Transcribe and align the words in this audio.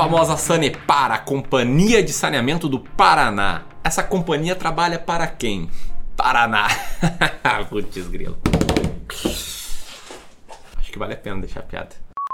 famosa 0.00 0.34
Sanepar, 0.34 1.12
a 1.12 1.18
Companhia 1.18 2.02
de 2.02 2.10
Saneamento 2.10 2.70
do 2.70 2.80
Paraná. 2.80 3.64
Essa 3.84 4.02
companhia 4.02 4.56
trabalha 4.56 4.98
para 4.98 5.26
quem? 5.26 5.68
Paraná. 6.16 6.68
Putz, 7.68 8.08
grilo. 8.08 8.38
Acho 10.78 10.90
que 10.90 10.98
vale 10.98 11.12
a 11.12 11.16
pena 11.18 11.42
deixar 11.42 11.60
a 11.60 11.64
piada. 11.64 11.90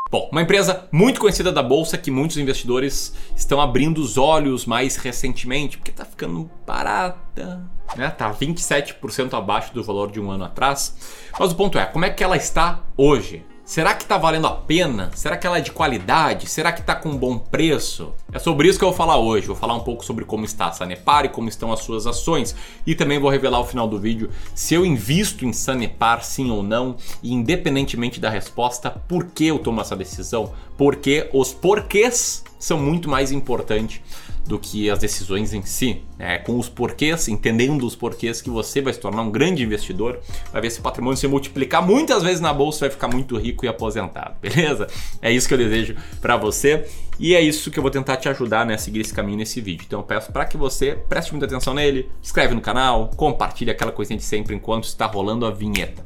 Bom, 0.08 0.29
uma 0.30 0.43
empresa 0.43 0.86
muito 0.93 1.18
conhecida 1.18 1.50
da 1.50 1.61
bolsa 1.61 1.98
que 1.98 2.08
muitos 2.08 2.36
investidores 2.36 3.12
estão 3.34 3.61
abrindo 3.61 3.98
os 3.98 4.17
olhos 4.17 4.64
mais 4.64 4.94
recentemente, 4.94 5.76
porque 5.76 5.90
tá 5.90 6.04
ficando 6.04 6.48
barata, 6.64 7.68
né? 7.96 8.08
Tá 8.11 8.32
27% 8.32 9.35
abaixo 9.35 9.75
do 9.75 9.82
valor 9.82 10.12
de 10.12 10.21
um 10.21 10.30
ano 10.30 10.44
atrás. 10.44 10.96
Mas 11.36 11.50
o 11.50 11.57
ponto 11.57 11.76
é, 11.76 11.85
como 11.85 12.04
é 12.04 12.11
que 12.11 12.22
ela 12.22 12.36
está 12.36 12.85
hoje? 12.96 13.44
Será 13.66 13.94
que 13.94 14.04
está 14.04 14.16
valendo 14.16 14.46
a 14.46 14.52
pena? 14.52 15.11
Será 15.12 15.36
que 15.36 15.44
ela 15.44 15.58
é 15.58 15.61
de 15.61 15.72
qualidade? 15.72 16.48
Será 16.48 16.70
que 16.70 16.79
está 16.79 16.94
com 16.94 17.08
um 17.08 17.16
bom 17.16 17.36
preço? 17.36 18.14
É 18.32 18.38
sobre 18.38 18.68
isso 18.68 18.79
que 18.79 18.84
eu 18.84 18.90
vou 18.90 18.96
falar 18.96 19.18
hoje. 19.18 19.48
Vou 19.48 19.57
falar 19.57 19.74
um 19.74 19.80
pouco 19.80 20.04
sobre 20.04 20.24
como 20.24 20.44
está 20.44 20.66
a 20.66 20.72
Sanepar 20.72 21.24
e 21.24 21.30
como 21.30 21.48
estão 21.48 21.72
as 21.72 21.80
suas 21.80 22.07
ações. 22.07 22.54
E 22.86 22.94
também 22.94 23.18
vou 23.18 23.29
revelar 23.29 23.58
ao 23.58 23.66
final 23.66 23.88
do 23.88 23.98
vídeo 23.98 24.30
se 24.54 24.74
eu 24.74 24.86
invisto 24.86 25.44
em 25.44 25.52
Sanepar 25.52 26.22
sim 26.22 26.48
ou 26.48 26.62
não. 26.62 26.94
E 27.21 27.34
independentemente 27.34 28.21
da 28.21 28.30
resposta, 28.30 28.88
por 28.88 29.24
que 29.24 29.46
eu 29.48 29.58
tomo 29.58 29.80
essa 29.80 29.96
decisão? 29.96 30.52
Porque 30.79 31.29
os 31.32 31.52
porquês 31.52 32.44
são 32.60 32.78
muito 32.78 33.10
mais 33.10 33.33
importantes 33.33 34.00
do 34.47 34.59
que 34.59 34.89
as 34.89 34.98
decisões 34.98 35.53
em 35.53 35.62
si. 35.62 36.03
É, 36.19 36.39
com 36.39 36.59
os 36.59 36.69
porquês, 36.69 37.28
entendendo 37.28 37.86
os 37.86 37.95
porquês 37.95 38.41
que 38.41 38.48
você 38.48 38.81
vai 38.81 38.92
se 38.92 39.00
tornar 39.00 39.22
um 39.22 39.31
grande 39.31 39.62
investidor, 39.62 40.19
vai 40.50 40.62
ver 40.62 40.69
esse 40.69 40.80
patrimônio 40.80 41.16
se 41.16 41.28
multiplicar 41.28 41.86
muitas 41.86 42.22
vezes 42.22 42.41
na 42.41 42.53
bolsa, 42.53 42.80
vai 42.80 42.91
ficar 42.91 43.08
muito 43.08 43.36
rico 43.36 43.64
e 43.66 43.69
aposentado, 43.69 44.36
beleza? 44.41 44.86
É 45.20 45.30
isso 45.30 45.47
que 45.47 45.55
eu 45.55 45.58
desejo 45.58 45.97
para 46.20 46.36
você 46.36 46.86
e 47.19 47.34
é 47.34 47.41
isso 47.41 47.70
que 47.70 47.78
eu 47.78 47.83
vou 47.83 47.91
tentar 47.91 48.16
te 48.16 48.28
ajudar 48.28 48.64
né, 48.64 48.75
a 48.75 48.78
seguir 48.78 49.00
esse 49.00 49.12
caminho 49.12 49.38
nesse 49.38 49.61
vídeo. 49.61 49.84
Então 49.86 50.00
eu 50.00 50.05
peço 50.05 50.33
para 50.33 50.44
que 50.44 50.56
você 50.56 50.98
preste 51.08 51.33
muita 51.33 51.47
atenção 51.47 51.75
nele, 51.75 52.10
inscreve 52.22 52.55
no 52.55 52.60
canal, 52.60 53.10
compartilhe 53.16 53.70
aquela 53.70 53.92
coisinha 53.92 54.19
de 54.19 54.25
sempre 54.25 54.55
enquanto 54.55 54.84
está 54.84 55.06
rolando 55.06 55.44
a 55.44 55.50
vinheta. 55.50 56.05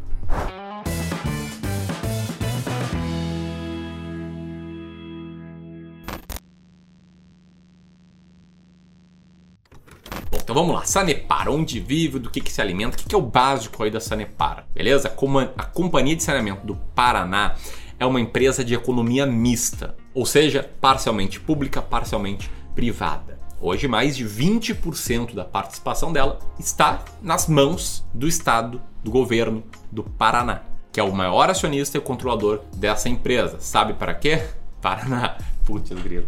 Vamos 10.61 10.75
lá, 10.75 10.85
Sanepar, 10.85 11.49
onde 11.49 11.81
vive, 11.81 12.19
do 12.19 12.29
que, 12.29 12.39
que 12.39 12.53
se 12.53 12.61
alimenta, 12.61 12.95
o 12.95 12.99
que, 12.99 13.09
que 13.09 13.15
é 13.15 13.19
o 13.19 13.23
básico 13.23 13.83
aí 13.83 13.91
da 13.91 13.99
Sanepar, 13.99 14.67
beleza? 14.75 15.11
A 15.57 15.65
Companhia 15.65 16.15
de 16.15 16.23
Saneamento 16.23 16.67
do 16.67 16.77
Paraná 16.95 17.55
é 17.99 18.05
uma 18.05 18.21
empresa 18.21 18.63
de 18.63 18.75
economia 18.75 19.25
mista, 19.25 19.97
ou 20.13 20.27
seja, 20.27 20.71
parcialmente 20.79 21.41
pública, 21.41 21.81
parcialmente 21.81 22.51
privada. 22.75 23.39
Hoje, 23.59 23.89
mais 23.89 24.15
de 24.15 24.27
20% 24.27 25.35
da 25.35 25.47
participação 25.47 26.13
dela 26.13 26.39
está 26.59 27.05
nas 27.23 27.47
mãos 27.47 28.05
do 28.13 28.29
Estado, 28.29 28.83
do 29.03 29.11
governo 29.11 29.63
do 29.91 30.03
Paraná, 30.03 30.61
que 30.93 31.01
é 31.01 31.03
o 31.03 31.13
maior 31.13 31.49
acionista 31.49 31.97
e 31.97 32.03
controlador 32.03 32.61
dessa 32.77 33.09
empresa. 33.09 33.59
Sabe 33.61 33.95
para 33.95 34.13
quê? 34.13 34.43
Paraná. 34.83 35.39
Putz, 35.65 35.91
grilo. 35.91 36.27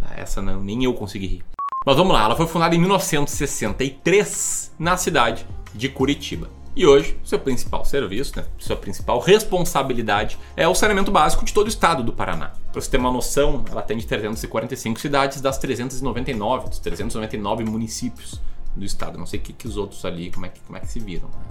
Ah, 0.00 0.14
essa 0.16 0.40
não, 0.40 0.62
nem 0.62 0.84
eu 0.84 0.94
consegui 0.94 1.26
rir. 1.26 1.49
Mas 1.86 1.96
vamos 1.96 2.12
lá, 2.12 2.24
ela 2.24 2.36
foi 2.36 2.46
fundada 2.46 2.74
em 2.74 2.78
1963 2.78 4.74
na 4.78 4.98
cidade 4.98 5.46
de 5.74 5.88
Curitiba. 5.88 6.50
E 6.76 6.86
hoje, 6.86 7.18
seu 7.24 7.38
principal 7.38 7.86
serviço, 7.86 8.36
né, 8.36 8.44
sua 8.58 8.76
principal 8.76 9.18
responsabilidade 9.18 10.38
é 10.54 10.68
o 10.68 10.74
saneamento 10.74 11.10
básico 11.10 11.42
de 11.42 11.54
todo 11.54 11.68
o 11.68 11.70
estado 11.70 12.02
do 12.02 12.12
Paraná. 12.12 12.52
Para 12.70 12.82
você 12.82 12.90
ter 12.90 12.98
uma 12.98 13.10
noção, 13.10 13.64
ela 13.70 13.80
atende 13.80 14.06
345 14.06 15.00
cidades 15.00 15.40
das 15.40 15.56
399, 15.56 16.68
dos 16.68 16.80
399 16.80 17.64
municípios 17.64 18.38
do 18.76 18.84
estado. 18.84 19.16
Não 19.16 19.24
sei 19.24 19.40
o 19.40 19.42
que, 19.42 19.54
que 19.54 19.66
os 19.66 19.78
outros 19.78 20.04
ali, 20.04 20.30
como 20.30 20.44
é 20.44 20.50
que, 20.50 20.60
como 20.60 20.76
é 20.76 20.80
que 20.80 20.86
se 20.86 21.00
viram. 21.00 21.28
Né? 21.28 21.46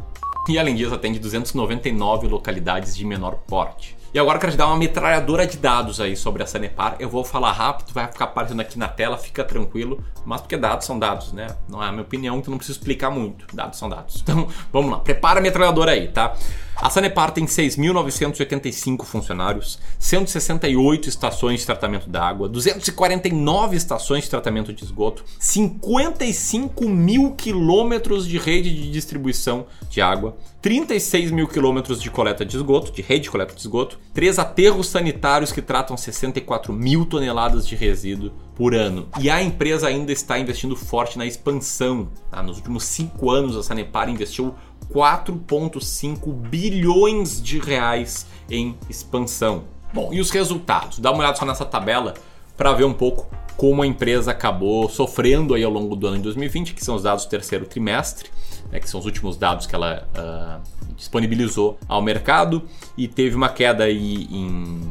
E 0.48 0.60
além 0.60 0.76
disso, 0.76 0.94
atende 0.94 1.18
299 1.18 2.28
localidades 2.28 2.96
de 2.96 3.04
menor 3.04 3.34
porte. 3.48 3.98
E 4.12 4.18
agora 4.18 4.38
eu 4.38 4.40
quero 4.40 4.52
te 4.54 4.58
dar 4.58 4.68
uma 4.68 4.78
metralhadora 4.78 5.46
de 5.46 5.58
dados 5.58 6.02
aí 6.02 6.16
sobre 6.16 6.42
a 6.42 6.48
Sanepar. 6.48 6.96
Eu 7.00 7.08
vou 7.08 7.24
falar 7.24 7.52
rápido, 7.52 7.94
vai 7.94 8.08
ficar 8.08 8.26
aparecendo 8.26 8.60
aqui 8.60 8.80
na 8.80 8.88
tela, 8.88 9.18
fica 9.18 9.44
tranquilo. 9.44 10.04
Mas 10.26 10.42
porque 10.42 10.58
dados 10.58 10.88
são 10.88 10.98
dados, 10.98 11.32
né? 11.32 11.56
Não 11.68 11.84
é 11.84 11.88
a 11.88 11.92
minha 11.92 12.02
opinião, 12.02 12.38
então 12.38 12.50
não 12.50 12.58
preciso 12.58 12.80
explicar 12.80 13.12
muito. 13.12 13.46
Dados 13.56 13.78
são 13.78 13.88
dados. 13.88 14.20
Então, 14.22 14.48
vamos 14.74 14.92
lá. 14.92 15.00
Prepara 15.00 15.40
a 15.40 15.44
metralhadora 15.44 15.92
aí, 15.92 16.08
tá? 16.08 16.36
A 16.82 16.90
Sanepar 16.90 17.32
tem 17.32 17.46
6.985 17.46 19.04
funcionários, 19.04 19.80
168 20.00 21.10
estações 21.10 21.60
de 21.60 21.66
tratamento 21.66 22.10
da 22.10 22.24
água, 22.24 22.48
249 22.48 23.76
estações 23.76 24.24
de 24.24 24.30
tratamento 24.30 24.72
de 24.72 24.86
esgoto, 24.86 25.26
55 25.38 26.88
mil 26.88 27.34
quilômetros 27.34 28.26
de 28.26 28.38
rede 28.38 28.74
de 28.74 28.90
distribuição 28.92 29.66
de 29.90 30.02
água, 30.02 30.38
36 30.62 31.32
mil 31.32 31.50
quilômetros 31.50 32.02
de 32.02 32.10
coleta 32.10 32.46
de 32.46 32.56
esgoto, 32.56 32.94
de 32.94 33.02
rede 33.02 33.24
de 33.24 33.32
coleta 33.32 33.54
de 33.54 33.60
esgoto, 33.60 34.00
três 34.14 34.40
aterros 34.40 34.88
sanitários 34.88 35.52
que 35.52 35.62
tratam 35.62 35.98
64 35.98 36.72
mil 36.72 37.06
toneladas 37.06 37.68
de 37.68 37.76
resíduo 37.76 38.32
por 38.56 38.76
ano. 38.76 39.08
E 39.22 39.30
a 39.30 39.42
empresa 39.42 39.88
ainda 39.88 40.12
está 40.12 40.38
investindo 40.38 40.76
forte 40.76 41.18
na 41.18 41.26
expansão. 41.26 42.10
Tá? 42.30 42.44
Nos 42.44 42.58
últimos 42.58 42.84
cinco 42.84 43.32
anos, 43.32 43.56
a 43.56 43.64
Sanepar 43.64 44.10
investiu 44.10 44.54
4,5 44.94 46.34
bilhões 46.34 47.42
de 47.42 47.60
reais 47.60 48.26
em 48.50 48.78
expansão. 48.90 49.64
Bom, 49.94 50.14
e 50.14 50.20
os 50.20 50.30
resultados? 50.30 51.00
Dá 51.00 51.12
uma 51.12 51.20
olhada 51.20 51.38
só 51.38 51.46
nessa 51.46 51.66
tabela 51.66 52.14
para 52.56 52.74
ver 52.74 52.84
um 52.84 52.94
pouco 52.94 53.28
como 53.56 53.82
a 53.82 53.88
empresa 53.88 54.32
acabou 54.32 54.88
sofrendo 54.88 55.54
aí 55.54 55.64
ao 55.64 55.72
longo 55.72 55.96
do 55.96 56.08
ano 56.08 56.18
de 56.18 56.24
2020, 56.24 56.74
que 56.74 56.84
são 56.84 56.96
os 56.96 57.04
dados 57.04 57.26
do 57.26 57.30
terceiro 57.30 57.66
trimestre, 57.66 58.30
né, 58.72 58.80
que 58.80 58.90
são 58.90 59.00
os 59.00 59.06
últimos 59.06 59.36
dados 59.36 59.68
que 59.68 59.76
ela 59.76 60.08
uh, 60.16 60.94
disponibilizou 60.96 61.78
ao 61.88 62.02
mercado, 62.02 62.64
e 62.98 63.08
teve 63.08 63.36
uma 63.36 63.50
queda 63.50 63.84
aí 63.84 64.28
em 64.32 64.82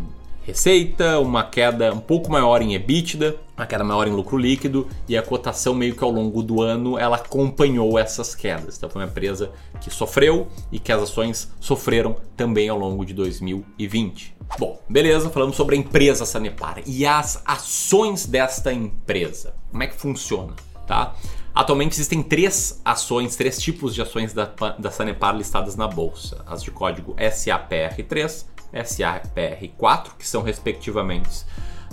receita, 0.48 1.18
uma 1.20 1.44
queda 1.44 1.92
um 1.92 2.00
pouco 2.00 2.30
maior 2.30 2.62
em 2.62 2.74
EBITDA, 2.74 3.36
uma 3.54 3.66
queda 3.66 3.84
maior 3.84 4.08
em 4.08 4.10
lucro 4.10 4.38
líquido 4.38 4.88
e 5.06 5.14
a 5.14 5.22
cotação 5.22 5.74
meio 5.74 5.94
que 5.94 6.02
ao 6.02 6.10
longo 6.10 6.42
do 6.42 6.62
ano 6.62 6.98
ela 6.98 7.16
acompanhou 7.16 7.98
essas 7.98 8.34
quedas. 8.34 8.78
Então 8.78 8.88
foi 8.88 9.02
uma 9.02 9.08
empresa 9.08 9.50
que 9.78 9.90
sofreu 9.90 10.48
e 10.72 10.78
que 10.78 10.90
as 10.90 11.02
ações 11.02 11.52
sofreram 11.60 12.16
também 12.34 12.68
ao 12.70 12.78
longo 12.78 13.04
de 13.04 13.12
2020. 13.12 14.36
Bom, 14.58 14.80
beleza, 14.88 15.28
falamos 15.28 15.54
sobre 15.54 15.76
a 15.76 15.78
empresa 15.78 16.24
Sanepar 16.24 16.80
e 16.86 17.04
as 17.04 17.42
ações 17.44 18.24
desta 18.24 18.72
empresa. 18.72 19.54
Como 19.70 19.82
é 19.82 19.86
que 19.86 19.96
funciona, 19.96 20.54
tá? 20.86 21.14
Atualmente 21.54 21.92
existem 21.92 22.22
três 22.22 22.80
ações, 22.82 23.36
três 23.36 23.60
tipos 23.60 23.94
de 23.94 24.00
ações 24.00 24.32
da, 24.32 24.50
da 24.78 24.90
Sanepar 24.90 25.36
listadas 25.36 25.76
na 25.76 25.86
bolsa: 25.86 26.42
as 26.46 26.62
de 26.62 26.70
código 26.70 27.14
SAPR3, 27.16 28.46
SAPR4, 28.72 30.10
que 30.18 30.26
são 30.26 30.42
respectivamente 30.42 31.44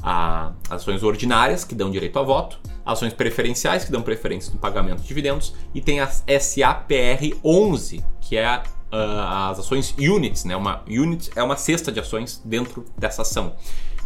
a 0.01 0.51
ações 0.69 1.03
ordinárias, 1.03 1.63
que 1.63 1.73
dão 1.73 1.89
direito 1.89 2.19
a 2.19 2.23
voto, 2.23 2.59
ações 2.85 3.13
preferenciais, 3.13 3.83
que 3.83 3.91
dão 3.91 4.01
preferência 4.01 4.53
no 4.53 4.59
pagamento 4.59 5.01
de 5.01 5.07
dividendos, 5.07 5.55
e 5.73 5.81
tem 5.81 5.99
as 5.99 6.23
SAPR11, 6.27 8.03
que 8.21 8.37
é 8.37 8.57
uh, 8.57 9.49
as 9.49 9.59
ações 9.59 9.95
units, 9.97 10.45
né? 10.45 10.55
Uma 10.55 10.83
unit 10.87 11.31
é 11.35 11.41
uma 11.41 11.57
cesta 11.57 11.91
de 11.91 11.99
ações 11.99 12.41
dentro 12.45 12.85
dessa 12.97 13.23
ação. 13.23 13.55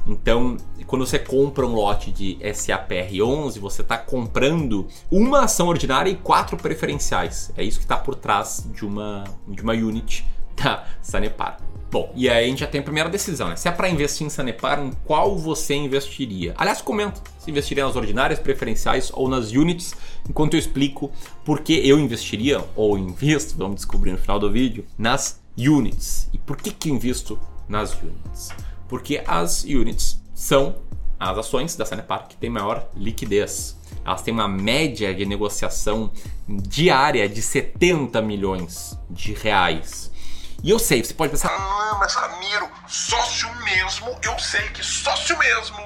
Então, 0.08 0.58
quando 0.88 1.06
você 1.06 1.20
compra 1.20 1.66
um 1.66 1.74
lote 1.74 2.12
de 2.12 2.38
SAPR11, 2.42 3.60
você 3.60 3.82
está 3.82 3.98
comprando 3.98 4.88
uma 5.12 5.44
ação 5.44 5.68
ordinária 5.68 6.10
e 6.10 6.16
quatro 6.16 6.58
preferenciais. 6.58 7.52
É 7.58 7.64
isso 7.64 7.78
que 7.78 7.86
está 7.86 7.98
por 7.98 8.16
trás 8.16 8.66
de 8.74 8.86
uma, 8.86 9.24
de 9.48 9.62
uma 9.62 9.74
unit 9.74 10.26
da 10.62 10.86
Sanepar. 11.02 11.58
Bom, 11.92 12.12
e 12.16 12.30
aí 12.30 12.46
a 12.46 12.48
gente 12.48 12.60
já 12.60 12.68
tem 12.68 12.82
a 12.82 12.84
primeira 12.84 13.10
decisão, 13.10 13.50
né? 13.50 13.56
Se 13.56 13.68
é 13.68 13.72
para 13.72 13.90
investir 13.90 14.26
em 14.26 14.30
Sanepar, 14.30 14.80
em 14.80 14.92
qual 15.06 15.36
você 15.36 15.74
investiria? 15.74 16.54
Aliás, 16.56 16.82
comenta 16.82 17.20
se 17.40 17.50
investiria 17.50 17.84
nas 17.84 17.96
ordinárias, 17.96 18.40
preferenciais 18.40 19.12
ou 19.14 19.28
nas 19.28 19.52
units, 19.52 19.96
enquanto 20.30 20.54
eu 20.54 20.60
explico 20.60 21.12
por 21.44 21.62
que 21.62 21.74
eu 21.88 22.00
investiria 22.00 22.64
ou 22.76 22.98
invisto, 22.98 23.58
vamos 23.58 23.78
descobrir 23.78 24.12
no 24.12 24.18
final 24.18 24.40
do 24.40 24.52
vídeo, 24.52 24.86
nas 24.98 25.42
units. 25.58 26.30
E 26.32 26.38
por 26.38 26.58
que 26.58 26.72
que 26.72 26.92
invisto 26.92 27.40
nas 27.68 27.94
units? 27.94 28.50
Porque 28.88 29.24
as 29.26 29.64
units 29.64 30.22
são 30.34 30.76
as 31.20 31.38
ações 31.38 31.76
da 31.76 31.86
Sanepar 31.86 32.28
que 32.28 32.38
têm 32.38 32.50
maior 32.50 32.88
liquidez. 32.96 33.78
Elas 34.06 34.22
têm 34.22 34.34
uma 34.34 34.48
média 34.48 35.14
de 35.14 35.26
negociação 35.26 36.12
diária 36.48 37.28
de 37.28 37.42
70 37.42 38.22
milhões 38.22 38.98
de 39.10 39.34
reais. 39.34 40.12
E 40.62 40.70
eu 40.70 40.80
sei, 40.80 41.04
você 41.04 41.14
pode 41.14 41.32
pensar. 41.32 41.50
Ah, 41.50 41.98
mas 42.00 42.14
Ramiro, 42.16 42.70
sócio 42.88 43.50
mesmo, 43.64 44.16
eu 44.22 44.38
sei 44.38 44.68
que 44.70 44.84
sócio 44.84 45.38
mesmo 45.38 45.78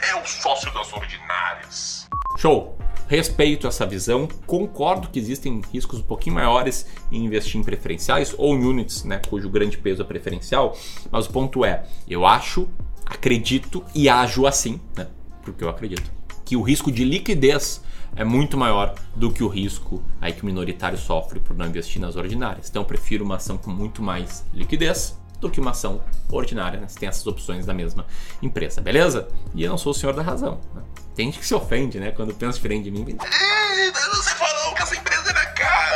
é 0.00 0.14
o 0.14 0.26
sócio 0.26 0.72
das 0.72 0.92
ordinárias. 0.92 2.08
Show! 2.38 2.78
Respeito 3.08 3.66
essa 3.66 3.84
visão, 3.84 4.28
concordo 4.46 5.08
que 5.08 5.18
existem 5.18 5.60
riscos 5.72 5.98
um 5.98 6.02
pouquinho 6.02 6.36
maiores 6.36 6.86
em 7.10 7.24
investir 7.24 7.60
em 7.60 7.64
preferenciais 7.64 8.32
ou 8.38 8.54
em 8.54 8.64
units, 8.64 9.02
né, 9.02 9.20
cujo 9.28 9.50
grande 9.50 9.76
peso 9.76 10.00
é 10.00 10.04
preferencial, 10.04 10.78
mas 11.10 11.26
o 11.26 11.30
ponto 11.30 11.64
é, 11.64 11.84
eu 12.08 12.24
acho, 12.24 12.68
acredito 13.04 13.84
e 13.96 14.08
ajo 14.08 14.46
assim, 14.46 14.80
né, 14.96 15.08
porque 15.42 15.64
eu 15.64 15.68
acredito 15.68 16.08
que 16.44 16.56
o 16.56 16.62
risco 16.62 16.92
de 16.92 17.02
liquidez 17.02 17.82
é 18.16 18.24
muito 18.24 18.56
maior 18.56 18.94
do 19.14 19.30
que 19.30 19.42
o 19.42 19.48
risco 19.48 20.02
aí 20.20 20.32
que 20.32 20.42
o 20.42 20.46
minoritário 20.46 20.98
sofre 20.98 21.40
por 21.40 21.56
não 21.56 21.66
investir 21.66 22.00
nas 22.00 22.16
ordinárias. 22.16 22.68
Então 22.68 22.82
eu 22.82 22.86
prefiro 22.86 23.24
uma 23.24 23.36
ação 23.36 23.56
com 23.56 23.70
muito 23.70 24.02
mais 24.02 24.44
liquidez 24.52 25.18
do 25.40 25.48
que 25.48 25.58
uma 25.58 25.70
ação 25.70 26.02
ordinária, 26.30 26.78
né? 26.78 26.86
Você 26.86 26.98
tem 26.98 27.08
essas 27.08 27.26
opções 27.26 27.64
da 27.64 27.72
mesma 27.72 28.06
empresa, 28.42 28.80
beleza? 28.80 29.28
E 29.54 29.62
eu 29.62 29.70
não 29.70 29.78
sou 29.78 29.92
o 29.92 29.94
senhor 29.94 30.14
da 30.14 30.22
razão. 30.22 30.60
Né? 30.74 30.82
Tem 31.14 31.26
gente 31.26 31.38
que 31.38 31.46
se 31.46 31.54
ofende, 31.54 31.98
né? 31.98 32.10
Quando 32.10 32.34
pensa 32.34 32.54
diferente 32.54 32.84
de 32.84 32.90
mim. 32.90 33.16
Você 33.16 34.30
falou 34.34 34.74
que 34.74 34.82
essa 34.82 34.96
empresa 34.96 35.30
era 35.30 35.46
cara. 35.46 35.90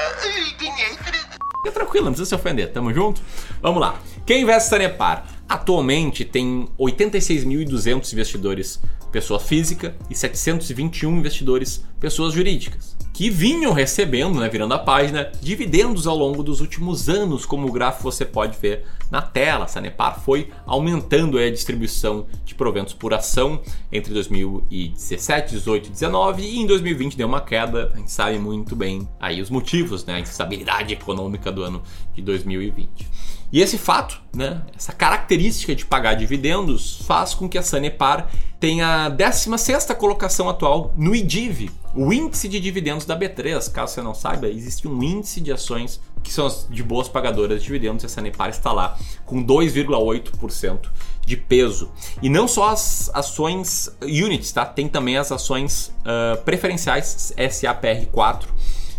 Fica 1.64 1.72
tranquilo, 1.72 2.06
não 2.06 2.12
precisa 2.12 2.28
se 2.28 2.34
ofender. 2.34 2.72
Tamo 2.72 2.92
junto? 2.92 3.22
Vamos 3.62 3.80
lá. 3.80 3.98
Quem 4.26 4.42
investe 4.42 4.70
na 4.70 4.78
Sanepar? 4.78 5.26
Atualmente 5.48 6.24
tem 6.24 6.68
86.200 6.78 8.12
investidores 8.12 8.80
pessoa 9.14 9.38
física 9.38 9.94
e 10.10 10.14
721 10.14 11.18
investidores 11.18 11.84
pessoas 12.00 12.34
jurídicas, 12.34 12.96
que 13.12 13.30
vinham 13.30 13.72
recebendo, 13.72 14.40
né, 14.40 14.48
virando 14.48 14.74
a 14.74 14.78
página, 14.78 15.30
dividendos 15.40 16.08
ao 16.08 16.18
longo 16.18 16.42
dos 16.42 16.60
últimos 16.60 17.08
anos, 17.08 17.46
como 17.46 17.68
o 17.68 17.70
gráfico 17.70 18.02
você 18.02 18.24
pode 18.24 18.58
ver 18.60 18.84
na 19.12 19.22
tela. 19.22 19.66
A 19.66 19.68
Sanepar 19.68 20.20
foi 20.20 20.50
aumentando 20.66 21.38
a 21.38 21.48
distribuição 21.48 22.26
de 22.44 22.56
proventos 22.56 22.92
por 22.92 23.14
ação 23.14 23.62
entre 23.92 24.12
2017, 24.12 25.54
18 25.54 25.86
e 25.86 25.90
19 25.92 26.42
e 26.42 26.58
em 26.58 26.66
2020 26.66 27.16
deu 27.16 27.28
uma 27.28 27.40
queda. 27.40 27.92
A 27.94 27.98
gente 27.98 28.10
sabe 28.10 28.36
muito 28.36 28.74
bem 28.74 29.08
aí 29.20 29.40
os 29.40 29.48
motivos, 29.48 30.04
né, 30.04 30.16
a 30.16 30.20
instabilidade 30.20 30.92
econômica 30.92 31.52
do 31.52 31.62
ano 31.62 31.84
de 32.12 32.20
2020. 32.20 33.08
E 33.54 33.60
esse 33.60 33.78
fato, 33.78 34.20
né, 34.34 34.62
essa 34.76 34.92
característica 34.92 35.76
de 35.76 35.86
pagar 35.86 36.14
dividendos, 36.14 37.00
faz 37.06 37.34
com 37.34 37.48
que 37.48 37.56
a 37.56 37.62
Sanepar 37.62 38.28
tenha 38.58 39.04
a 39.04 39.08
16 39.08 39.86
colocação 39.96 40.48
atual 40.48 40.92
no 40.96 41.14
IDIV, 41.14 41.70
o 41.94 42.12
índice 42.12 42.48
de 42.48 42.58
dividendos 42.58 43.06
da 43.06 43.16
B3. 43.16 43.70
Caso 43.70 43.94
você 43.94 44.02
não 44.02 44.12
saiba, 44.12 44.48
existe 44.48 44.88
um 44.88 45.00
índice 45.00 45.40
de 45.40 45.52
ações 45.52 46.00
que 46.20 46.32
são 46.32 46.46
as 46.46 46.66
de 46.68 46.82
boas 46.82 47.06
pagadoras 47.06 47.60
de 47.60 47.66
dividendos 47.66 48.02
e 48.02 48.06
a 48.06 48.08
Sanepar 48.08 48.48
está 48.48 48.72
lá 48.72 48.98
com 49.24 49.40
2,8% 49.40 50.88
de 51.24 51.36
peso. 51.36 51.92
E 52.20 52.28
não 52.28 52.48
só 52.48 52.70
as 52.70 53.08
ações 53.14 53.88
units, 54.02 54.50
tá? 54.50 54.66
Tem 54.66 54.88
também 54.88 55.16
as 55.16 55.30
ações 55.30 55.94
uh, 56.00 56.42
preferenciais 56.42 57.32
SAPR4 57.38 58.46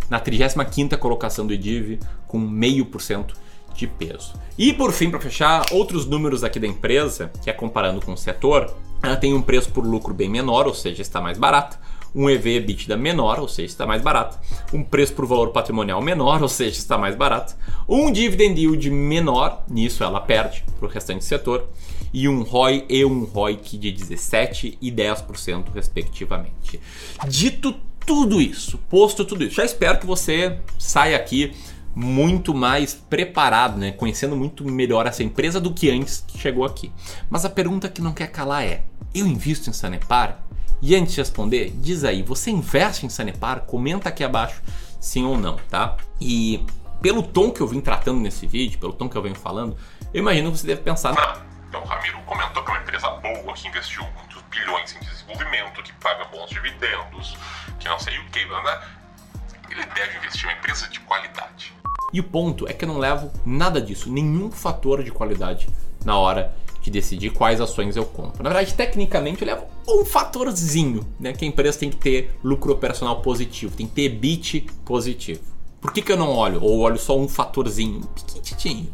na 0.09 0.21
35ª 0.21 0.97
colocação 0.97 1.45
do 1.45 1.53
IDIV 1.53 1.99
com 2.25 2.39
0,5% 2.39 3.43
de 3.75 3.88
peso. 3.88 4.33
E 4.57 4.72
por 4.74 4.92
fim, 4.92 5.10
para 5.10 5.19
fechar, 5.19 5.66
outros 5.72 6.06
números 6.06 6.44
aqui 6.44 6.60
da 6.60 6.68
empresa, 6.68 7.31
que 7.44 7.50
é 7.50 7.54
comparando 7.54 8.01
com 8.01 8.13
o 8.13 8.18
setor, 8.18 8.74
ela 9.04 9.18
tem 9.18 9.33
um 9.33 9.42
preço 9.42 9.69
por 9.69 9.86
lucro 9.86 10.13
bem 10.13 10.30
menor, 10.30 10.66
ou 10.66 10.74
seja, 10.74 11.01
está 11.01 11.22
mais 11.22 11.38
barata, 11.38 11.80
um 12.16 12.30
EV 12.30 12.56
EBITDA 12.56 12.95
menor, 12.95 13.39
ou 13.39 13.48
seja, 13.48 13.68
está 13.68 13.86
mais 13.86 14.01
barato, 14.01 14.39
um 14.72 14.81
preço 14.81 15.13
por 15.13 15.25
valor 15.25 15.50
patrimonial 15.50 16.01
menor, 16.01 16.42
ou 16.42 16.48
seja, 16.48 16.77
está 16.77 16.98
mais 16.98 17.13
barato, 17.16 17.56
um 17.88 18.10
dividend 18.10 18.57
yield 18.60 18.89
menor, 18.89 19.63
nisso 19.69 20.04
ela 20.04 20.22
perde 20.22 20.63
para 20.80 20.88
o 20.88 20.89
restante 20.89 21.19
do 21.19 21.24
setor, 21.25 21.68
e 22.13 22.30
um 22.30 22.44
ROI 22.44 22.86
e 22.88 23.04
um 23.04 23.25
ROIC 23.25 23.77
de 23.77 23.92
17% 23.92 24.77
e 24.81 24.89
10% 24.89 25.66
respectivamente. 25.74 26.80
Dito 27.27 27.75
tudo 28.06 28.39
isso, 28.39 28.77
posto 28.89 29.25
tudo 29.25 29.44
isso, 29.44 29.56
já 29.56 29.66
espero 29.66 30.00
que 30.00 30.06
você 30.06 30.60
saia 30.80 31.18
aqui 31.18 31.54
muito 31.95 32.53
mais 32.53 32.94
preparado, 32.94 33.77
né? 33.77 33.94
conhecendo 33.94 34.36
muito 34.36 34.65
melhor 34.65 35.07
essa 35.07 35.24
empresa 35.24 35.59
do 35.62 35.74
que 35.74 35.89
antes 35.89 36.24
que 36.27 36.38
chegou 36.38 36.65
aqui. 36.65 36.92
Mas 37.30 37.45
a 37.45 37.50
pergunta 37.50 37.88
que 37.88 38.01
não 38.01 38.13
quer 38.13 38.27
calar 38.27 38.63
é: 38.63 38.83
eu 39.13 39.25
invisto 39.25 39.69
em 39.69 39.74
Sanepar? 39.74 40.39
E 40.81 40.94
antes 40.94 41.13
de 41.13 41.21
responder, 41.21 41.71
diz 41.77 42.03
aí, 42.03 42.21
você 42.21 42.51
investe 42.51 43.06
em 43.06 43.09
Sanepar? 43.09 43.62
Comenta 43.62 44.09
aqui 44.09 44.24
abaixo 44.24 44.62
sim 45.06 45.24
ou 45.24 45.38
não, 45.38 45.56
tá? 45.69 45.97
E 46.19 46.65
pelo 47.00 47.21
tom 47.21 47.51
que 47.51 47.62
eu 47.62 47.68
vim 47.68 47.80
tratando 47.80 48.19
nesse 48.19 48.48
vídeo, 48.48 48.80
pelo 48.80 48.91
tom 48.91 49.07
que 49.07 49.15
eu 49.15 49.21
venho 49.21 49.36
falando, 49.36 49.77
eu 50.12 50.19
imagino 50.19 50.51
que 50.51 50.57
você 50.57 50.65
deve 50.65 50.81
pensar. 50.81 51.13
Não, 51.13 51.45
então 51.69 51.81
o 51.83 51.86
Ramiro 51.86 52.19
comentou 52.25 52.63
que 52.63 52.71
é 52.71 52.74
uma 52.74 52.81
empresa 52.81 53.09
boa, 53.12 53.53
que 53.53 53.68
investiu 53.68 54.03
muitos 54.18 54.41
bilhões 54.50 54.95
em 54.95 55.00
desenvolvimento, 55.06 55.83
que 55.83 55.94
paga 55.94 56.25
bons 56.25 56.50
dividendos, 56.50 57.38
que 57.80 57.88
não 57.88 58.00
sei 58.00 58.18
o 58.18 58.25
que, 58.31 58.44
né? 58.45 58.81
Ele 59.69 59.86
deve 59.86 60.18
investir 60.18 60.45
em 60.45 60.53
uma 60.53 60.57
empresa 60.57 60.88
de 60.88 61.00
qualidade. 61.01 61.75
E 62.15 62.19
o 62.21 62.23
ponto 62.23 62.65
é 62.65 62.71
que 62.71 62.85
eu 62.85 62.88
não 62.88 62.97
levo 62.97 63.29
nada 63.45 63.81
disso, 63.81 64.09
nenhum 64.09 64.50
fator 64.50 65.03
de 65.03 65.12
qualidade 65.12 65.67
na 66.06 66.17
hora 66.17 66.56
de 66.81 66.89
decidir 66.89 67.31
quais 67.31 67.59
ações 67.59 67.97
eu 67.97 68.06
compro. 68.06 68.41
Na 68.41 68.50
verdade, 68.50 68.73
tecnicamente, 68.73 69.41
eu 69.41 69.47
levo 69.47 69.65
um 69.85 70.06
fatorzinho, 70.06 71.06
né? 71.19 71.33
Que 71.33 71.44
a 71.44 71.47
empresa 71.50 71.77
tem 71.77 71.89
que 71.89 71.97
ter 71.97 72.33
lucro 72.41 72.71
operacional 72.71 73.21
positivo, 73.21 73.75
tem 73.75 73.85
que 73.85 73.91
ter 73.91 74.03
EBIT 74.03 74.65
positivo. 74.85 75.41
Por 75.81 75.91
que, 75.91 76.01
que 76.01 76.09
eu 76.09 76.15
não 76.15 76.29
olho? 76.29 76.63
Ou 76.63 76.79
olho 76.79 76.97
só 76.97 77.19
um 77.19 77.27
fatorzinho, 77.27 78.00
pequitinho? 78.33 78.88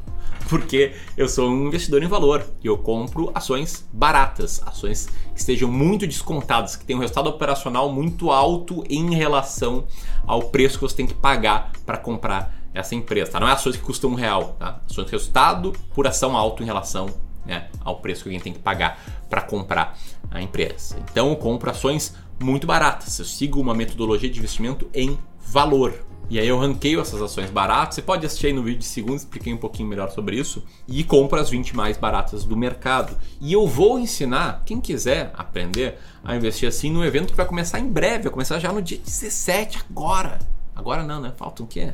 Porque 0.49 0.95
eu 1.15 1.29
sou 1.29 1.47
um 1.47 1.67
investidor 1.67 2.01
em 2.01 2.07
valor 2.07 2.43
e 2.63 2.65
eu 2.65 2.77
compro 2.79 3.29
ações 3.35 3.87
baratas, 3.93 4.63
ações 4.65 5.05
que 5.31 5.39
estejam 5.39 5.71
muito 5.71 6.07
descontadas, 6.07 6.75
que 6.75 6.85
tenham 6.85 6.97
um 6.97 7.01
resultado 7.01 7.29
operacional 7.29 7.91
muito 7.91 8.31
alto 8.31 8.83
em 8.89 9.13
relação 9.13 9.85
ao 10.25 10.45
preço 10.45 10.79
que 10.79 10.81
você 10.81 10.95
tem 10.95 11.05
que 11.05 11.13
pagar 11.13 11.71
para 11.85 11.99
comprar 11.99 12.60
essa 12.73 12.95
empresa. 12.95 13.31
Tá? 13.31 13.39
Não 13.39 13.47
é 13.47 13.51
ações 13.51 13.75
que 13.75 13.83
custam 13.83 14.11
um 14.11 14.15
real, 14.15 14.55
tá? 14.59 14.79
Ações 14.89 15.05
de 15.05 15.11
resultado 15.11 15.73
por 15.93 16.07
ação 16.07 16.35
alto 16.35 16.63
em 16.63 16.65
relação 16.65 17.07
né, 17.45 17.69
ao 17.83 17.97
preço 17.97 18.23
que 18.23 18.29
alguém 18.29 18.39
tem 18.39 18.53
que 18.53 18.59
pagar 18.59 18.99
para 19.29 19.41
comprar 19.41 19.97
a 20.29 20.41
empresa. 20.41 20.97
Então 21.11 21.29
eu 21.29 21.35
compro 21.35 21.69
ações 21.69 22.15
muito 22.39 22.65
baratas. 22.65 23.17
Eu 23.19 23.25
sigo 23.25 23.59
uma 23.59 23.73
metodologia 23.73 24.29
de 24.29 24.39
investimento 24.39 24.89
em 24.93 25.17
valor. 25.39 26.05
E 26.29 26.39
aí 26.39 26.47
eu 26.47 26.57
ranqueio 26.57 27.01
essas 27.01 27.21
ações 27.21 27.49
baratas. 27.49 27.95
Você 27.95 28.01
pode 28.01 28.25
assistir 28.25 28.47
aí 28.47 28.53
no 28.53 28.63
vídeo 28.63 28.79
de 28.79 28.85
segundo, 28.85 29.17
expliquei 29.17 29.53
um 29.53 29.57
pouquinho 29.57 29.89
melhor 29.89 30.09
sobre 30.11 30.37
isso. 30.37 30.63
E 30.87 31.03
compro 31.03 31.37
as 31.37 31.49
20 31.49 31.75
mais 31.75 31.97
baratas 31.97 32.45
do 32.45 32.55
mercado. 32.55 33.17
E 33.41 33.51
eu 33.51 33.67
vou 33.67 33.99
ensinar, 33.99 34.63
quem 34.65 34.79
quiser 34.79 35.33
aprender 35.33 35.99
a 36.23 36.33
investir 36.33 36.69
assim, 36.69 36.89
no 36.89 37.03
evento 37.03 37.31
que 37.31 37.35
vai 37.37 37.45
começar 37.45 37.79
em 37.79 37.87
breve. 37.87 38.23
Vai 38.23 38.31
começar 38.31 38.59
já 38.59 38.71
no 38.71 38.81
dia 38.81 38.97
17, 38.97 39.79
agora. 39.89 40.39
Agora 40.73 41.03
não, 41.03 41.19
né? 41.19 41.33
Faltam 41.35 41.65
o 41.65 41.69
quê? 41.69 41.93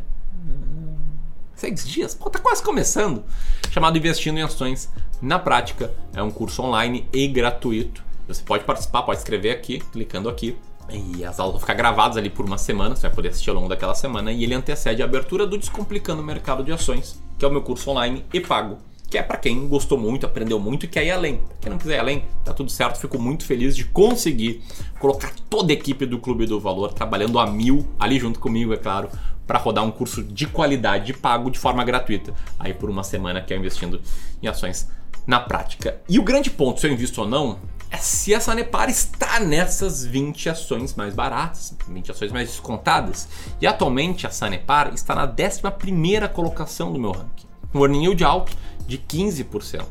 Seis 1.56 1.88
dias? 1.88 2.14
Pô, 2.14 2.30
tá 2.30 2.40
quase 2.40 2.62
começando. 2.62 3.24
Chamado 3.72 3.98
Investindo 3.98 4.38
em 4.38 4.44
Ações 4.44 4.90
na 5.22 5.40
Prática. 5.40 5.94
É 6.14 6.22
um 6.22 6.30
curso 6.30 6.62
online 6.62 7.08
e 7.12 7.28
gratuito. 7.28 8.04
Você 8.28 8.44
pode 8.44 8.64
participar, 8.64 9.04
pode 9.04 9.20
escrever 9.20 9.52
aqui, 9.52 9.80
clicando 9.92 10.30
aqui. 10.30 10.56
E 10.90 11.26
as 11.26 11.40
aulas 11.40 11.54
vão 11.54 11.60
ficar 11.60 11.74
gravadas 11.74 12.16
ali 12.16 12.30
por 12.30 12.46
uma 12.46 12.58
semana, 12.58 12.96
você 12.96 13.02
vai 13.02 13.12
poder 13.12 13.30
assistir 13.30 13.50
ao 13.50 13.56
longo 13.56 13.68
daquela 13.68 13.96
semana. 13.96 14.32
E 14.32 14.44
ele 14.44 14.54
antecede 14.54 15.02
a 15.02 15.06
abertura 15.06 15.46
do 15.46 15.58
Descomplicando 15.58 16.22
o 16.22 16.26
Mercado 16.26 16.64
de 16.64 16.72
Ações, 16.72 17.22
que 17.38 17.44
é 17.44 17.48
o 17.48 17.52
meu 17.52 17.62
curso 17.62 17.90
online 17.90 18.26
e 18.34 18.40
pago 18.40 18.78
que 19.10 19.18
é 19.18 19.24
para 19.24 19.38
quem 19.38 19.68
gostou 19.68 19.98
muito, 19.98 20.26
aprendeu 20.26 20.60
muito 20.60 20.86
e 20.86 20.88
quer 20.88 21.06
ir 21.06 21.12
além. 21.12 21.40
Quem 21.62 21.72
não 21.72 21.78
quiser 21.78 21.96
ir 21.96 22.00
além, 22.00 22.26
tá 22.44 22.54
tudo 22.54 22.70
certo. 22.70 23.00
Fico 23.00 23.18
muito 23.18 23.46
feliz 23.46 23.76
de 23.76 23.86
conseguir 23.86 24.62
colocar 25.00 25.32
toda 25.50 25.72
a 25.72 25.74
equipe 25.74 26.06
do 26.06 26.20
Clube 26.20 26.46
do 26.46 26.60
Valor 26.60 26.92
trabalhando 26.92 27.40
a 27.40 27.48
mil, 27.48 27.88
ali 27.98 28.20
junto 28.20 28.40
comigo, 28.40 28.74
é 28.74 28.78
claro, 28.78 29.10
para 29.48 29.58
rodar 29.58 29.84
um 29.84 29.92
curso 29.92 30.22
de 30.22 30.46
qualidade 30.46 31.14
pago 31.14 31.50
de 31.50 31.58
forma 31.58 31.84
gratuita. 31.84 32.34
Aí 32.60 32.74
por 32.74 32.90
uma 32.90 33.04
semana 33.04 33.42
que 33.42 33.54
é 33.54 33.58
investindo 33.58 34.02
em 34.44 34.48
ações 34.48 34.90
na 35.26 35.40
prática. 35.40 36.00
E 36.08 36.20
o 36.20 36.24
grande 36.24 36.50
ponto, 36.50 36.80
se 36.80 36.88
eu 36.88 36.92
invisto 36.92 37.22
ou 37.22 37.28
não, 37.28 37.58
é 37.90 37.98
se 37.98 38.36
a 38.36 38.40
Sanepar 38.40 38.90
está 38.90 39.40
nessas 39.40 40.06
20 40.06 40.50
ações 40.50 40.94
mais 40.96 41.14
baratas, 41.16 41.76
20 41.88 42.12
ações 42.12 42.32
mais 42.32 42.50
descontadas. 42.50 43.28
E 43.62 43.68
atualmente 43.68 44.28
a 44.28 44.30
Sanepar 44.30 44.94
está 44.94 45.16
na 45.16 45.24
11 45.26 46.28
colocação 46.34 46.92
do 46.92 47.00
meu 47.00 47.12
ranking. 47.12 47.48
Um 47.74 47.82
earning 47.82 48.04
yield 48.04 48.24
alto 48.24 48.58
de 48.86 48.98
15%. 48.98 49.86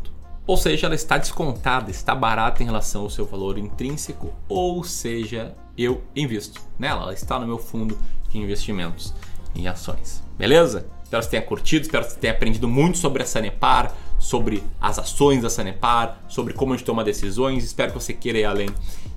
Ou 0.47 0.57
seja, 0.57 0.87
ela 0.87 0.95
está 0.95 1.19
descontada, 1.19 1.91
está 1.91 2.15
barata 2.15 2.63
em 2.63 2.67
relação 2.67 3.03
ao 3.03 3.11
seu 3.11 3.27
valor 3.27 3.59
intrínseco, 3.59 4.33
ou 4.49 4.85
seja, 4.85 5.57
eu 5.77 6.05
invisto 6.15 6.63
nela, 6.79 7.03
ela 7.03 7.13
está 7.13 7.37
no 7.39 7.47
meu 7.47 7.59
fundo 7.59 7.99
de 8.29 8.39
investimentos 8.39 9.13
em 9.55 9.69
ações. 9.69 10.23
Beleza? 10.38 10.87
Espero 11.03 11.21
que 11.21 11.25
você 11.26 11.31
tenha 11.31 11.43
curtido, 11.43 11.83
espero 11.83 12.05
que 12.05 12.12
você 12.12 12.19
tenha 12.19 12.33
aprendido 12.33 12.67
muito 12.69 12.99
sobre 12.99 13.23
a 13.23 13.26
Sanepar, 13.26 13.95
sobre 14.19 14.62
as 14.81 14.99
ações 14.99 15.43
da 15.43 15.50
Sanepar, 15.50 16.19
sobre 16.29 16.53
como 16.53 16.73
a 16.73 16.76
gente 16.76 16.85
toma 16.85 17.05
decisões. 17.05 17.65
Espero 17.65 17.93
que 17.93 17.99
você 18.00 18.12
queira 18.12 18.38
ir 18.38 18.45
além 18.45 18.69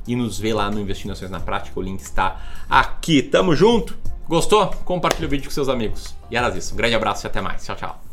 e 0.07 0.15
nos 0.15 0.39
ver 0.39 0.53
lá 0.53 0.69
no 0.69 0.79
Investindo 0.79 1.11
Ações 1.11 1.31
na 1.31 1.39
Prática. 1.39 1.79
O 1.79 1.83
link 1.83 1.99
está 1.99 2.41
aqui. 2.69 3.23
Tamo 3.23 3.55
junto? 3.55 3.97
Gostou? 4.27 4.67
Compartilhe 4.85 5.25
o 5.25 5.29
vídeo 5.29 5.45
com 5.45 5.51
seus 5.51 5.69
amigos. 5.69 6.15
E 6.29 6.37
era 6.37 6.55
isso. 6.55 6.73
Um 6.73 6.77
grande 6.77 6.95
abraço 6.95 7.25
e 7.25 7.27
até 7.27 7.41
mais. 7.41 7.65
Tchau, 7.65 7.75
tchau. 7.75 8.08